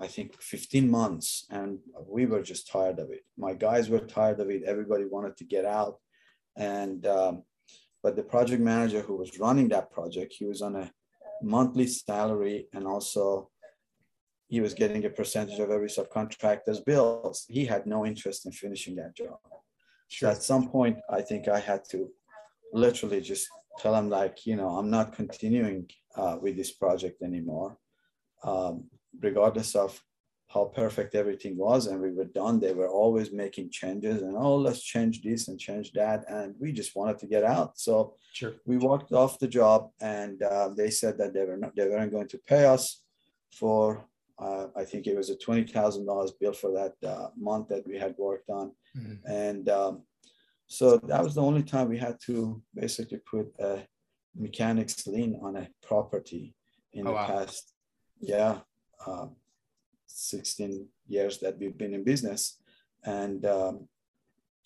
[0.00, 3.24] I think 15 months and we were just tired of it.
[3.36, 4.62] My guys were tired of it.
[4.62, 5.96] Everybody wanted to get out.
[6.56, 7.42] And, um,
[8.02, 10.92] but the project manager who was running that project, he was on a
[11.42, 13.50] monthly salary and also
[14.46, 17.44] he was getting a percentage of every subcontractor's bills.
[17.48, 19.38] He had no interest in finishing that job.
[20.08, 20.30] Sure.
[20.30, 22.10] So at some point, I think I had to
[22.72, 27.78] literally just tell him like, you know, I'm not continuing uh, with this project anymore.
[28.42, 28.84] Um,
[29.20, 30.00] regardless of
[30.48, 34.56] how perfect everything was and we were done they were always making changes and oh
[34.56, 38.54] let's change this and change that and we just wanted to get out so sure.
[38.64, 42.12] we walked off the job and uh, they said that they were not they weren't
[42.12, 43.02] going to pay us
[43.52, 44.04] for
[44.40, 48.14] uh, i think it was a $20000 bill for that uh, month that we had
[48.18, 49.14] worked on mm-hmm.
[49.30, 50.02] and um,
[50.66, 53.80] so that was the only time we had to basically put a
[54.36, 56.54] mechanics lien on a property
[56.92, 57.26] in oh, the wow.
[57.26, 57.72] past
[58.20, 58.58] yeah
[59.06, 59.26] uh,
[60.08, 62.58] 16 years that we've been in business.
[63.04, 63.88] And, um,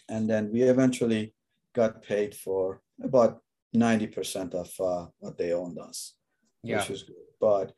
[0.08, 1.34] and then we eventually
[1.74, 3.40] got paid for about
[3.74, 6.14] 90% of uh, what they owned us,
[6.62, 6.78] yeah.
[6.78, 7.16] which was good.
[7.40, 7.72] But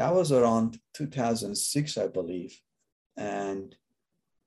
[0.00, 2.58] that was around 2006, I believe.
[3.16, 3.74] And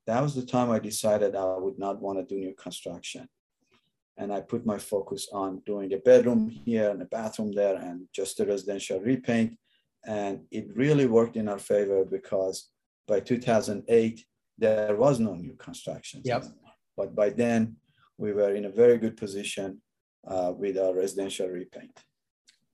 [0.08, 3.28] that was the time I decided I would not want to do new construction.
[4.18, 8.08] And I put my focus on doing a bedroom here and a bathroom there and
[8.14, 9.58] just a residential repaint
[10.06, 12.70] and it really worked in our favor because
[13.08, 14.26] by 2008,
[14.58, 16.22] there was no new construction.
[16.24, 16.46] Yep.
[16.96, 17.78] But by then,
[18.18, 19.82] we were in a very good position
[20.28, 21.98] uh, with our residential repaint.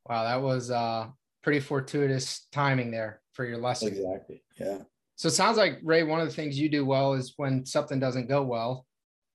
[0.08, 1.08] Wow, that was uh,
[1.44, 3.88] pretty fortuitous timing there for your lesson.
[3.90, 4.44] Exactly.
[4.60, 4.80] Yeah.
[5.16, 8.00] So it sounds like Ray, one of the things you do well is when something
[8.00, 8.86] doesn't go well,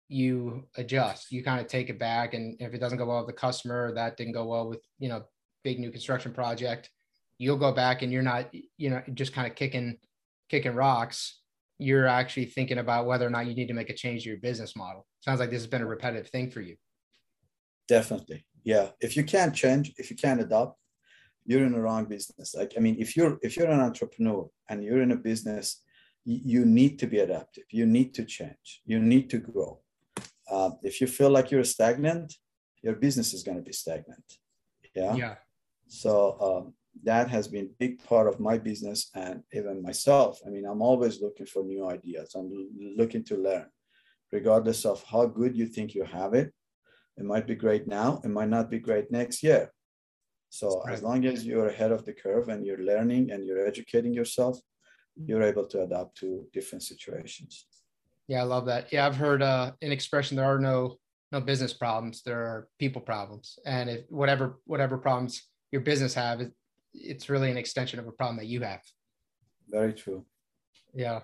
[0.08, 1.30] you adjust.
[1.30, 3.92] You kind of take it back, and if it doesn't go well with the customer,
[3.94, 5.24] that didn't go well with you know
[5.62, 6.90] big new construction project
[7.38, 9.96] you'll go back and you're not you know just kind of kicking
[10.48, 11.40] kicking rocks
[11.78, 14.38] you're actually thinking about whether or not you need to make a change to your
[14.38, 16.76] business model sounds like this has been a repetitive thing for you
[17.88, 20.78] definitely yeah if you can't change if you can't adopt
[21.46, 24.82] you're in the wrong business like i mean if you're if you're an entrepreneur and
[24.84, 25.82] you're in a business
[26.24, 29.78] you need to be adaptive you need to change you need to grow
[30.50, 32.34] uh, if you feel like you're stagnant
[32.82, 34.24] your business is going to be stagnant
[34.94, 35.34] yeah yeah
[35.88, 40.40] so um, that has been a big part of my business and even myself.
[40.46, 42.34] I mean, I'm always looking for new ideas.
[42.34, 43.66] I'm looking to learn,
[44.30, 46.52] regardless of how good you think you have it.
[47.16, 49.72] It might be great now, it might not be great next year.
[50.54, 50.94] So right.
[50.94, 54.56] as long as you're ahead of the curve and you're learning and you're educating yourself,
[55.16, 57.66] you're able to adapt to different situations.
[58.28, 58.92] Yeah, I love that.
[58.92, 60.98] Yeah, I've heard uh, an expression: there are no
[61.32, 62.22] no business problems.
[62.22, 65.42] There are people problems, and if whatever whatever problems
[65.72, 66.52] your business have, it,
[66.94, 68.82] it's really an extension of a problem that you have.
[69.68, 70.24] Very true.
[70.94, 71.22] Yeah,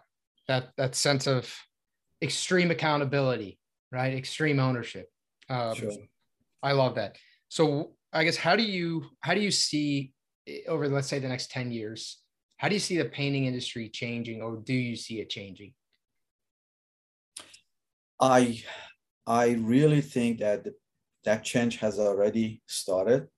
[0.49, 1.55] that that sense of
[2.21, 3.61] extreme accountability,
[3.93, 4.13] right?
[4.13, 5.09] Extreme ownership.
[5.49, 5.93] Um, sure.
[6.65, 7.17] I love that.
[7.49, 10.13] So I guess how do you how do you see
[10.47, 12.19] eh, over let's say the next 10 years
[12.57, 15.73] how do you see the painting industry changing or do you see it changing
[18.21, 18.63] i
[19.27, 20.75] i really think that the,
[21.25, 23.29] that change has already started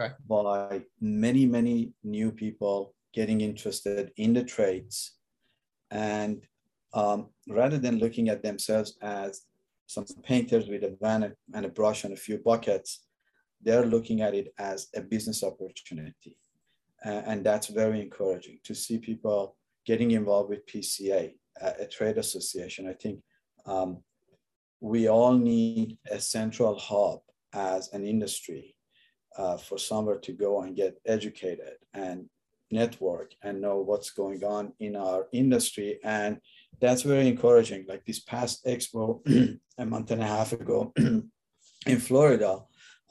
[0.00, 0.14] okay.
[0.28, 5.18] by many many new people getting interested in the trades
[5.90, 6.42] and
[6.94, 9.42] um, rather than looking at themselves as
[9.86, 13.04] some painters with a van and a brush and a few buckets
[13.62, 16.36] they're looking at it as a business opportunity.
[17.04, 19.56] Uh, and that's very encouraging to see people
[19.86, 22.88] getting involved with PCA, a trade association.
[22.88, 23.20] I think
[23.66, 24.02] um,
[24.80, 27.20] we all need a central hub
[27.52, 28.74] as an industry
[29.36, 32.28] uh, for somewhere to go and get educated and
[32.70, 35.98] network and know what's going on in our industry.
[36.02, 36.38] And
[36.80, 37.84] that's very encouraging.
[37.88, 39.20] Like this past expo
[39.78, 40.92] a month and a half ago
[41.86, 42.60] in Florida,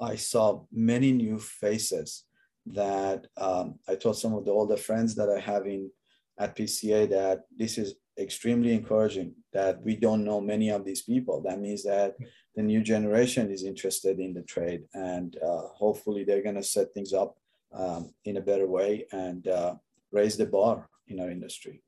[0.01, 2.25] I saw many new faces
[2.65, 5.91] that um, I told some of the older friends that I have in
[6.39, 11.41] at PCA that this is extremely encouraging that we don't know many of these people.
[11.41, 12.15] That means that
[12.55, 16.93] the new generation is interested in the trade and uh, hopefully they're going to set
[16.93, 17.37] things up
[17.73, 19.75] um, in a better way and uh,
[20.11, 21.81] raise the bar in our industry.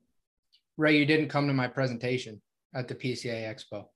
[0.76, 2.40] Ray, you didn't come to my presentation
[2.74, 3.86] at the PCA Expo.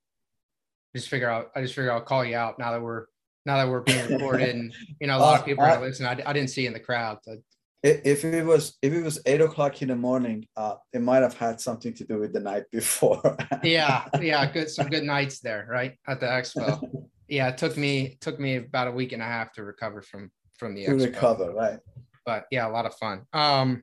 [0.94, 1.50] Just figure out.
[1.54, 3.06] I just figure I'll call you out now that we're
[3.48, 6.08] now that we're being recorded and you know a lot uh, of people are listening
[6.08, 7.38] I, I didn't see in the crowd so.
[7.82, 11.34] if it was if it was eight o'clock in the morning uh it might have
[11.34, 13.36] had something to do with the night before.
[13.64, 17.08] Yeah yeah good some good nights there right at the expo.
[17.26, 20.30] Yeah it took me took me about a week and a half to recover from
[20.58, 21.04] from the to expo.
[21.06, 21.78] recover right.
[22.26, 23.22] But yeah a lot of fun.
[23.32, 23.82] Um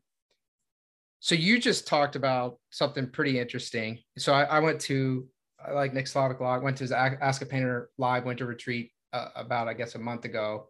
[1.22, 3.98] so you just talked about something pretty interesting.
[4.20, 5.28] So i, I went to
[5.74, 9.68] like Nick Slavik Log, went to his Ask a Painter live winter retreat uh, about,
[9.68, 10.70] I guess, a month ago.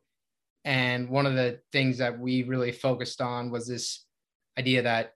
[0.63, 4.05] And one of the things that we really focused on was this
[4.57, 5.13] idea that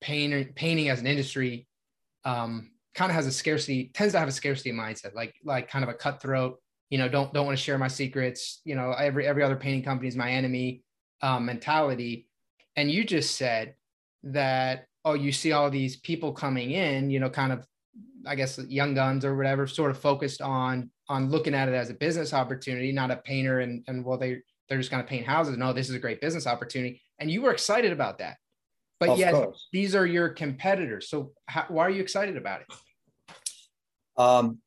[0.00, 1.66] painting, painting as an industry
[2.24, 5.82] um, kind of has a scarcity, tends to have a scarcity mindset, like like kind
[5.82, 6.58] of a cutthroat.
[6.90, 8.60] You know, don't don't want to share my secrets.
[8.64, 10.82] You know, every every other painting company is my enemy
[11.22, 12.28] um, mentality.
[12.76, 13.74] And you just said
[14.24, 17.66] that oh, you see all these people coming in, you know, kind of
[18.26, 21.90] I guess young guns or whatever, sort of focused on on looking at it as
[21.90, 25.26] a business opportunity, not a painter and and well they they're just going to paint
[25.26, 25.56] houses.
[25.56, 28.36] No, this is a great business opportunity, and you were excited about that.
[29.00, 29.68] But of yet course.
[29.72, 31.08] these are your competitors.
[31.08, 32.66] So how, why are you excited about it?
[34.16, 34.58] Um,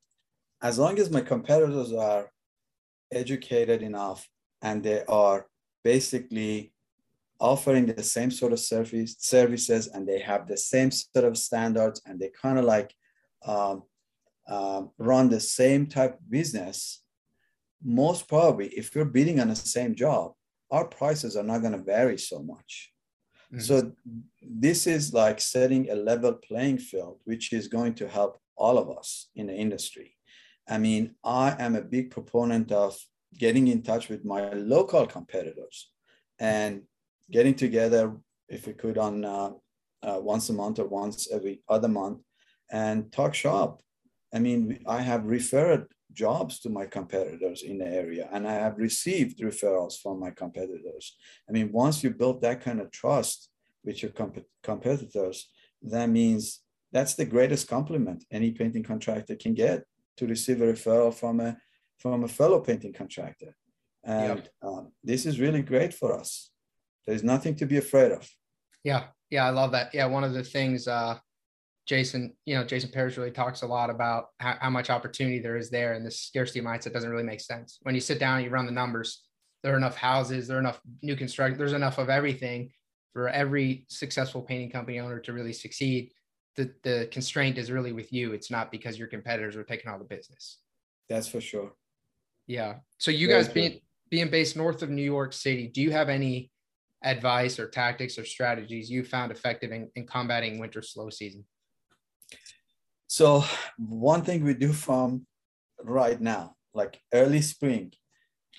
[0.62, 2.30] as long as my competitors are
[3.12, 4.28] educated enough
[4.62, 5.48] and they are
[5.84, 6.74] basically
[7.40, 12.02] offering the same sort of service services and they have the same sort of standards
[12.06, 12.94] and they kind of like
[13.46, 13.84] um,
[14.48, 17.04] um, run the same type of business,
[17.84, 20.34] most probably, if you're bidding on the same job,
[20.72, 22.92] our prices are not going to vary so much.
[23.54, 23.62] Mm-hmm.
[23.62, 23.92] So
[24.42, 28.90] this is like setting a level playing field, which is going to help all of
[28.98, 30.16] us in the industry.
[30.68, 32.98] I mean, I am a big proponent of
[33.38, 35.92] getting in touch with my local competitors
[36.40, 36.82] and
[37.32, 38.18] getting together,
[38.50, 39.52] if we could, on uh,
[40.04, 42.20] uh, once a month or once every other month
[42.72, 43.82] and talk shop
[44.34, 48.78] I mean, I have referred jobs to my competitors in the area and I have
[48.78, 51.16] received referrals from my competitors.
[51.48, 53.50] I mean, once you build that kind of trust
[53.84, 55.50] with your comp- competitors,
[55.84, 56.62] that means
[56.92, 59.84] that's the greatest compliment any painting contractor can get
[60.18, 61.58] to receive a referral from a
[62.00, 63.56] from a fellow painting contractor.
[64.04, 64.50] And yep.
[64.62, 66.52] um, this is really great for us.
[67.06, 68.30] There's nothing to be afraid of.
[68.84, 69.94] Yeah, yeah, I love that.
[69.94, 71.18] Yeah, one of the things uh,
[71.88, 75.56] Jason, you know, Jason Parrish really talks a lot about how, how, much opportunity there
[75.56, 77.80] is there, and this scarcity mindset doesn't really make sense.
[77.84, 79.24] When you sit down and you run the numbers,
[79.64, 82.72] there are enough houses, there are enough new construction, there's enough of everything
[83.14, 86.12] for every successful painting company owner to really succeed.
[86.58, 88.34] The the constraint is really with you.
[88.34, 90.60] It's not because your competitors are taking all the business.
[91.08, 91.72] That's for sure.
[92.48, 92.76] Yeah.
[92.98, 93.80] So you Very guys being
[94.10, 96.52] being based north of New York City, do you have any
[97.04, 101.46] advice or tactics or strategies you found effective in, in combating winter slow season?
[103.08, 103.44] So
[103.78, 105.26] one thing we do from
[105.82, 107.94] right now, like early spring,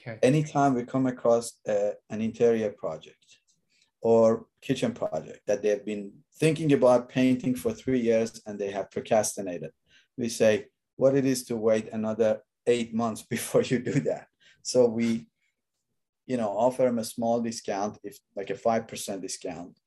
[0.00, 0.18] okay.
[0.22, 3.24] anytime we come across uh, an interior project
[4.00, 8.90] or kitchen project that they've been thinking about painting for three years and they have
[8.90, 9.70] procrastinated,
[10.16, 14.28] we say what it is to wait another eight months before you do that.
[14.62, 15.26] So we,
[16.26, 19.78] you know, offer them a small discount, if like a 5% discount.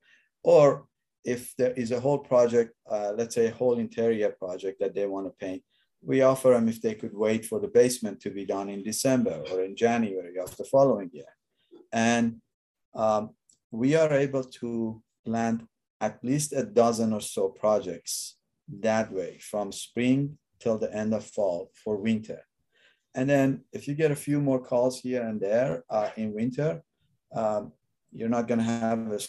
[0.43, 0.87] Or
[1.23, 5.05] if there is a whole project, uh, let's say a whole interior project that they
[5.05, 5.63] want to paint,
[6.03, 9.43] we offer them if they could wait for the basement to be done in December
[9.51, 11.31] or in January of the following year.
[11.91, 12.41] And
[12.95, 13.31] um,
[13.69, 15.67] we are able to land
[15.99, 18.37] at least a dozen or so projects
[18.79, 22.41] that way from spring till the end of fall for winter.
[23.13, 26.81] And then if you get a few more calls here and there uh, in winter,
[27.35, 27.73] um,
[28.11, 29.19] you're not going to have a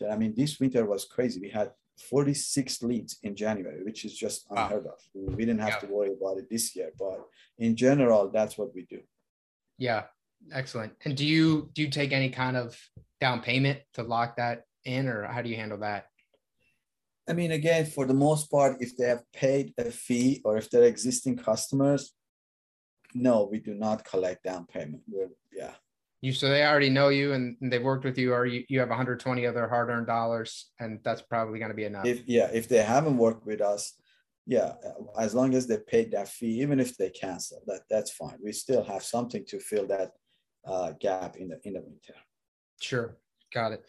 [0.00, 0.12] winter.
[0.12, 1.40] I mean, this winter was crazy.
[1.40, 1.72] We had
[2.08, 4.92] 46 leads in January, which is just unheard wow.
[4.92, 5.36] of.
[5.36, 5.88] We didn't have yeah.
[5.88, 7.20] to worry about it this year, but
[7.58, 9.00] in general, that's what we do.
[9.78, 10.04] Yeah,
[10.52, 10.92] excellent.
[11.04, 12.78] And do you do you take any kind of
[13.20, 16.06] down payment to lock that in, or how do you handle that?
[17.28, 20.68] I mean, again, for the most part, if they have paid a fee or if
[20.68, 22.12] they're existing customers,
[23.14, 25.02] no, we do not collect down payment.
[25.08, 25.74] We're, yeah.
[26.22, 28.90] You so they already know you and they've worked with you, or you, you have
[28.90, 32.04] 120 other hard-earned dollars, and that's probably going to be enough.
[32.04, 33.94] If yeah, if they haven't worked with us,
[34.46, 34.74] yeah,
[35.18, 38.36] as long as they paid that fee, even if they cancel, that that's fine.
[38.42, 40.10] We still have something to fill that
[40.66, 42.14] uh, gap in the in the winter.
[42.80, 43.16] Sure,
[43.54, 43.84] got it.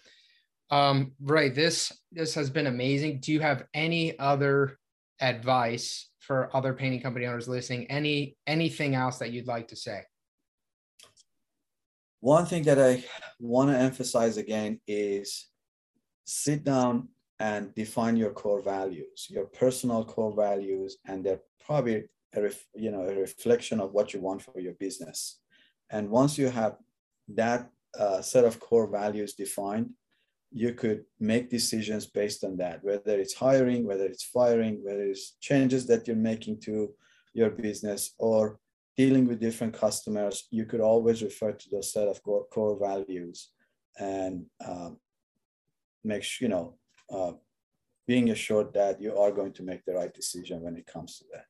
[0.70, 3.20] Um, Ray, this this has been amazing.
[3.20, 4.78] Do you have any other
[5.20, 7.92] advice for other painting company owners listening?
[7.92, 10.04] Any anything else that you'd like to say?
[12.22, 13.04] One thing that I
[13.40, 15.48] want to emphasize again is
[16.24, 17.10] sit down
[17.40, 22.04] and define your core values, your personal core values, and they're probably
[22.36, 25.40] a ref, you know a reflection of what you want for your business.
[25.90, 26.76] And once you have
[27.30, 29.90] that uh, set of core values defined,
[30.52, 35.38] you could make decisions based on that, whether it's hiring, whether it's firing, whether it's
[35.42, 36.94] changes that you're making to
[37.34, 38.60] your business or
[38.98, 40.48] dealing with different customers.
[40.52, 43.50] You could always refer to those set of core, core values
[43.98, 44.98] and um,
[46.04, 46.78] make sure, you know,
[47.12, 47.34] uh,
[48.08, 51.26] being assured that you are going to make the right decision when it comes to
[51.34, 51.46] that.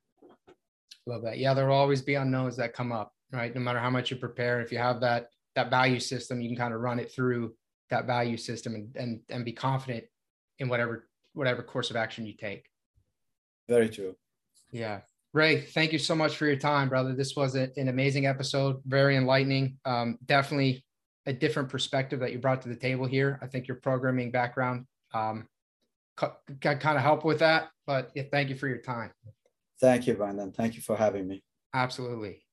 [1.08, 1.38] Love that.
[1.38, 3.54] Yeah, there will always be unknowns that come up, right?
[3.54, 6.58] No matter how much you prepare, if you have that that value system, you can
[6.58, 7.54] kind of run it through
[7.89, 10.06] that value system and, and, and be confident
[10.60, 12.66] in whatever, whatever course of action you take.
[13.68, 14.16] Very true.
[14.72, 15.02] Yeah.
[15.34, 17.14] Ray, thank you so much for your time, brother.
[17.14, 19.78] This was a, an amazing episode, very enlightening.
[19.86, 20.84] Um, definitely
[21.26, 23.40] a different perspective that you brought to the table here.
[23.42, 25.48] I think your programming background um,
[26.16, 27.70] kind of help with that.
[27.88, 29.12] But yeah, thank you for your time.
[29.80, 30.52] Thank you, Brandon.
[30.52, 31.44] Thank you for having me.
[31.74, 32.44] Absolutely.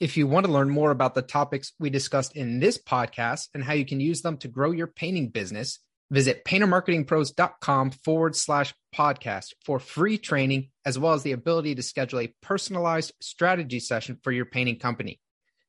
[0.00, 3.62] If you want to learn more about the topics we discussed in this podcast and
[3.62, 5.78] how you can use them to grow your painting business,
[6.10, 12.20] visit paintermarketingpros.com forward slash podcast for free training, as well as the ability to schedule
[12.20, 15.20] a personalized strategy session for your painting company.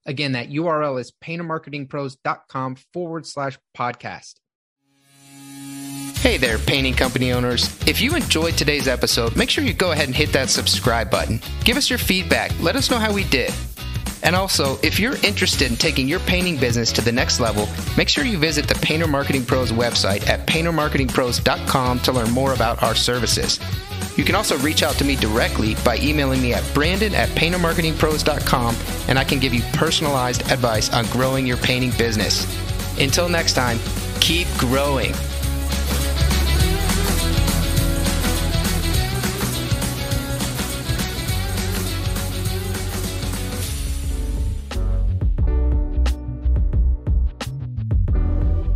[0.06, 4.36] Again, that URL is paintermarketingpros.com forward slash podcast.
[6.26, 7.66] Hey there, painting company owners.
[7.88, 11.40] If you enjoyed today's episode, make sure you go ahead and hit that subscribe button.
[11.64, 12.52] Give us your feedback.
[12.60, 13.54] Let us know how we did.
[14.26, 18.10] And also, if you're interested in taking your painting business to the next level, make
[18.10, 22.96] sure you visit the Painter Marketing Pros website at paintermarketingpros.com to learn more about our
[22.96, 23.60] services.
[24.18, 28.76] You can also reach out to me directly by emailing me at brandon at paintermarketingpros.com
[29.10, 32.46] and I can give you personalized advice on growing your painting business.
[33.00, 33.78] Until next time,
[34.22, 35.14] keep growing.